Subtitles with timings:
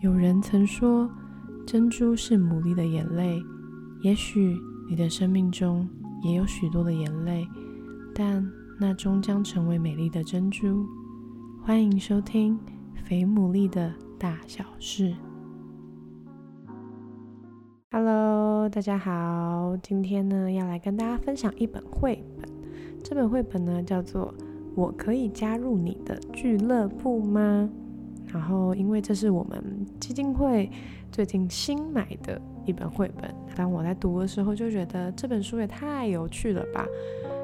[0.00, 1.10] 有人曾说，
[1.66, 3.38] 珍珠是牡蛎的眼泪。
[4.00, 4.56] 也许
[4.88, 5.86] 你的生命中
[6.22, 7.46] 也有许多的眼泪，
[8.14, 10.86] 但那终将成为美丽的珍珠。
[11.62, 12.58] 欢迎收听
[13.04, 15.10] 《肥牡蛎的大小事》。
[17.90, 22.48] Hello，大家好，今天呢要来跟大家分享一本绘本。
[23.04, 24.32] 这本绘本呢叫做
[24.74, 27.68] 《我可以加入你的俱乐部吗》。
[28.32, 30.70] 然后，因为这是我们基金会
[31.10, 36.86] 最近新买的一本绘本，当我在读的时候就觉得这本书也太有趣了吧，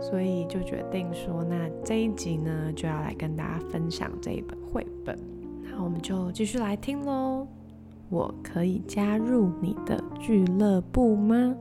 [0.00, 5.18] 所以就决定说，那这一集呢就要来跟大家分享这一本绘本。
[5.64, 7.46] 那我们就继续来听喽。
[8.10, 11.54] 我可以加入你的俱乐部吗？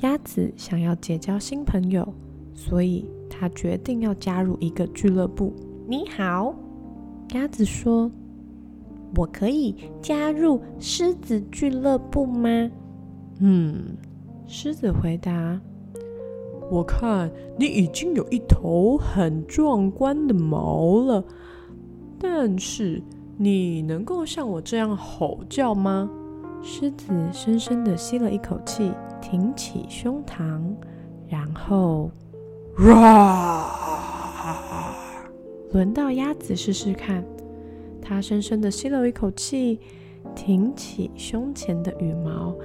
[0.00, 2.06] 鸭子想要结交新朋友，
[2.54, 5.54] 所以他决定要加入一个俱乐部。
[5.88, 6.52] 你好，
[7.32, 8.10] 鸭子说
[9.16, 9.72] ：“我可以
[10.02, 12.48] 加入狮子俱乐部吗？”
[13.38, 13.96] 嗯，
[14.48, 15.60] 狮子回答
[16.68, 21.24] ：“我看你已经有一头很壮观的毛了，
[22.18, 23.00] 但是
[23.38, 26.10] 你能够像我这样吼叫吗？”
[26.64, 28.90] 狮子深深的吸了一口气，
[29.22, 30.60] 挺起胸膛，
[31.28, 32.10] 然后，
[32.78, 33.70] 哇！
[35.76, 37.22] 轮到鸭子试试看，
[38.00, 39.78] 它深深的吸了一口气，
[40.34, 42.56] 挺起胸前的羽毛，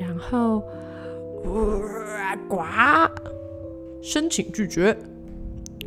[0.00, 0.62] 然后，
[2.48, 2.56] 呱！
[4.00, 4.96] 申请拒绝。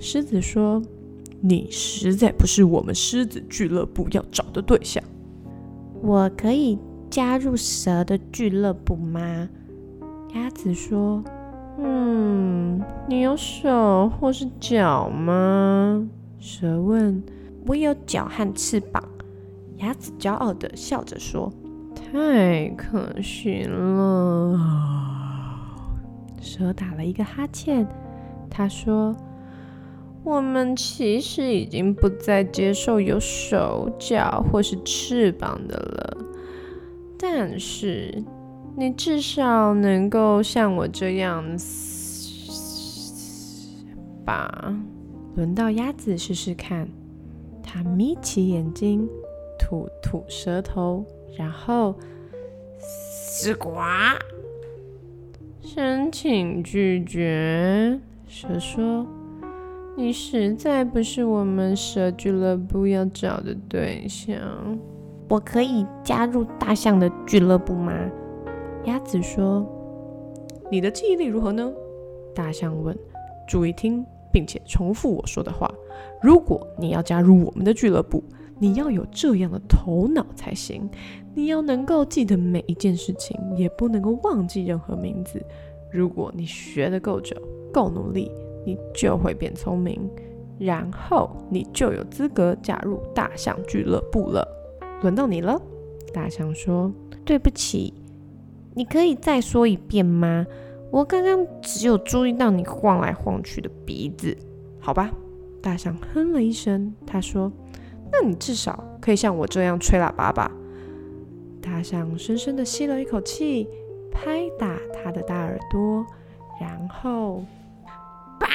[0.00, 0.82] 狮子说
[1.42, 5.04] ：“你实在不是我们狮子俱乐部要找的对象。”
[6.00, 6.78] 我可以
[7.10, 9.46] 加入蛇的俱乐部吗？
[10.34, 11.22] 鸭子说
[11.76, 17.22] ：“嗯，你有手或是脚吗？”蛇问
[17.66, 19.02] ：“我有脚和翅膀。”
[19.78, 21.52] 鸭子骄傲的笑着说
[21.94, 24.58] ：“太可惜了。”
[26.40, 27.86] 蛇打了一个哈欠，
[28.48, 29.14] 他说
[30.24, 36.16] ：“我们其实已经不再接受有手脚或是翅膀的了，
[37.18, 38.22] 但是
[38.76, 41.44] 你至少能够像我这样
[44.24, 44.74] 吧。”
[45.36, 46.88] 轮到鸭子试试看，
[47.62, 49.06] 它眯起眼睛，
[49.58, 51.04] 吐吐舌头，
[51.36, 51.94] 然后
[52.78, 53.70] 嘶呱，
[55.60, 58.00] 申请拒绝。
[58.26, 59.06] 蛇说
[59.94, 64.34] ：“你实在不是我们蛇俱乐部要找的对象。”
[65.28, 67.92] 我可以加入大象的俱乐部吗？
[68.86, 69.66] 鸭子说
[70.72, 71.70] ：“你的记忆力如何呢？”
[72.34, 72.96] 大象问
[73.46, 74.02] ：“注意听。”
[74.36, 75.66] 并且重复我说的话。
[76.20, 78.22] 如果你要加入我们的俱乐部，
[78.58, 80.86] 你要有这样的头脑才行。
[81.34, 85.42] 你要能够记得每一件事情，也不能够忘记任何名字。
[85.90, 87.34] 如果你学得够久、
[87.72, 88.30] 够努力，
[88.66, 89.98] 你就会变聪明，
[90.58, 94.46] 然后你就有资格加入大象俱乐部了。
[95.00, 95.58] 轮到你了，
[96.12, 96.92] 大象说
[97.24, 97.94] ：“对不起，
[98.74, 100.46] 你可以再说一遍吗？”
[100.96, 104.34] 我刚刚只有注意到你晃来晃去的鼻子，
[104.80, 105.10] 好吧？
[105.60, 107.52] 大象哼了一声，他说
[108.10, 110.50] ：“那你至少可以像我这样吹喇叭吧？”
[111.60, 113.68] 大象深深的吸了一口气，
[114.10, 116.06] 拍打他的大耳朵，
[116.58, 117.44] 然后，
[118.40, 118.46] 叭！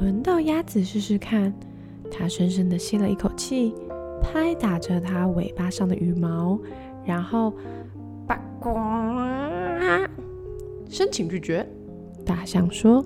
[0.00, 1.52] 轮到鸭子试试看，
[2.10, 3.74] 它深深的吸了一口气，
[4.22, 6.58] 拍打着它尾巴上的羽毛。
[7.06, 7.52] 然后，
[8.26, 10.10] 八卦，
[10.88, 11.66] 申请拒绝。
[12.24, 13.04] 大象说：“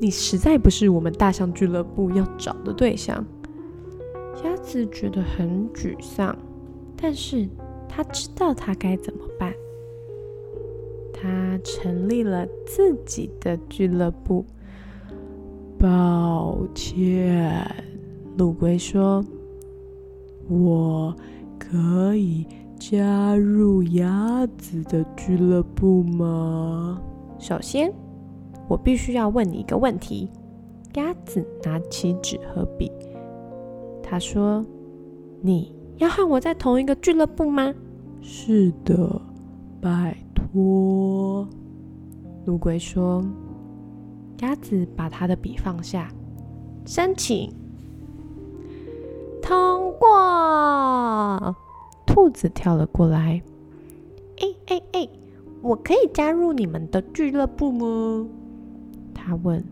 [0.00, 3.22] 你实在不是我们大象俱乐部要找的对象。”
[4.44, 6.34] 鸭子觉得很沮丧，
[6.96, 7.46] 但是
[7.88, 9.52] 他知道他该怎么办。
[11.12, 14.44] 他成立了自己的俱乐部。
[15.78, 17.66] 抱歉，
[18.38, 19.22] 陆龟说
[20.48, 21.14] ：“我
[21.58, 22.46] 可以。”
[22.78, 27.00] 加入鸭子的俱乐部吗？
[27.38, 27.92] 首先，
[28.68, 30.30] 我必须要问你一个问题。
[30.94, 32.90] 鸭子拿起纸和笔，
[34.02, 34.64] 他说
[35.42, 37.74] ：“你要和我在同一个俱乐部吗
[38.22, 39.20] ？”“是的，
[39.80, 41.46] 拜托。”
[42.46, 43.24] 乌龟说。
[44.40, 46.10] 鸭子把他的笔放下，
[46.84, 47.50] 申请
[49.40, 51.56] 通过。
[52.16, 53.42] 兔子跳了过来，
[54.38, 55.08] 哎哎哎，
[55.60, 58.26] 我可以加入你们的俱乐部吗？
[59.12, 59.62] 他问。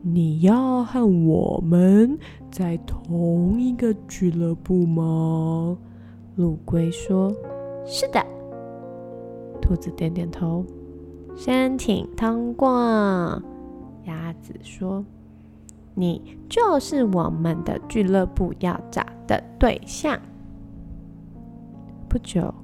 [0.00, 2.18] 你要和我们
[2.50, 5.76] 在同一个俱乐部吗？
[6.36, 7.30] 陆龟说
[7.84, 8.24] ：“是的。”
[9.60, 10.64] 兔子点点头，
[11.36, 12.70] 申请通过。
[14.06, 15.04] 鸭子说
[15.94, 20.18] ：“你就是我们的俱乐部要找的对象。”
[22.08, 22.54] 不久，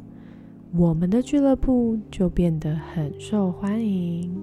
[0.75, 4.35] 我们的俱乐部就变得很受欢迎。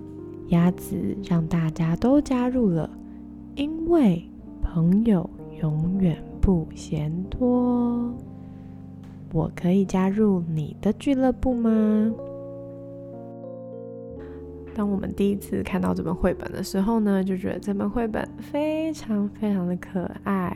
[0.50, 2.88] 鸭子让大家都加入了，
[3.56, 4.24] 因为
[4.62, 5.28] 朋友
[5.60, 8.14] 永远不嫌多。
[9.34, 12.14] 我可以加入你的俱乐部吗？
[14.76, 20.56] 当我们第一次看到这本绘本的时候呢，就觉得这本绘本非常非常的可爱。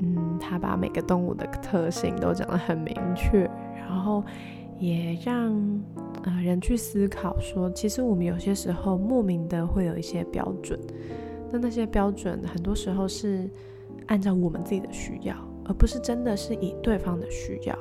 [0.00, 3.48] 嗯，它把每个动物的特性都讲得很明确，
[3.94, 4.24] 然后
[4.80, 5.54] 也让
[6.24, 10.78] 呃人去思考说，其实我们有些时候莫名的会有一些标准，
[11.52, 13.48] 那那些标准很多时候是
[14.08, 17.78] 按照我们自己的需要，而不是真的是以对方的需要。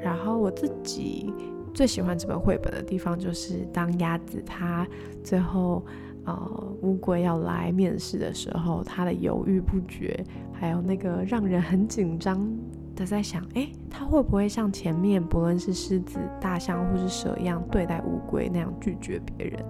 [0.00, 1.32] 然后我自己
[1.74, 4.86] 最喜欢这本绘本的地方，就是当鸭子它
[5.24, 5.84] 最后
[6.24, 12.48] 呃乌龟要来面试的时候，它的犹豫不决，还有那个让人很紧张
[12.94, 19.64] 的在想，哎，他会不会像前面不论是狮子、大象或是蛇一样对待乌龟那样拒绝别人？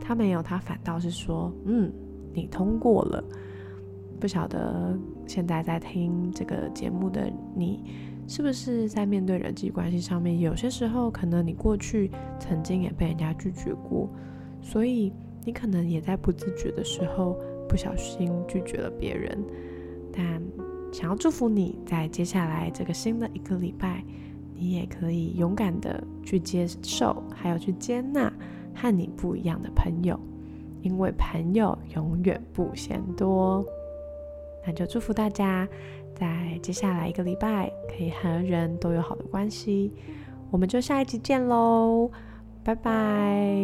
[0.00, 1.92] 他没有，他反倒是说，嗯，
[2.32, 3.22] 你通过了。
[4.20, 7.84] 不晓得现在在听这个节目的你。
[8.30, 14.06] 是不是在面对人际关系上面，有些时候可能你过去曾经也被人家拒绝过，
[14.60, 15.10] 所以
[15.46, 19.42] 你可能也在不自觉的时候不小心拒绝了别人。
[20.12, 20.42] 但
[20.92, 24.04] 想要祝福你在接下来这个新的一个礼拜，
[24.54, 28.32] 你也可以勇敢的去接受，还有去接纳
[28.74, 30.18] 和你不一样的朋友，
[30.82, 33.64] 因为朋友永远不嫌多。
[34.66, 35.68] 那就祝福大家。
[36.14, 39.92] 在接下来一个礼拜，可以和人都有好的关系。
[40.50, 42.10] 我们就下一集见喽，
[42.64, 43.54] 拜拜。